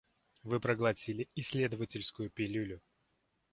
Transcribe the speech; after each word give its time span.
Вы 0.41 0.59
проглотили 0.59 1.29
исследовательскую 1.35 2.31
пилюлю. 2.31 2.81